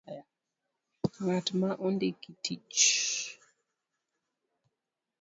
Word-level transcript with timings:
Ng'at 1.21 1.47
ma 1.59 1.69
ondiki 1.85 2.31
tich 2.43 2.85